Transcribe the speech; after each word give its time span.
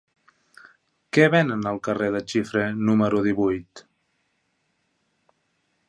Què 1.17 1.27
venen 1.33 1.67
al 1.71 1.77
carrer 1.89 2.07
de 2.15 2.21
Xifré 2.33 2.65
número 2.89 3.21
divuit? 3.29 3.87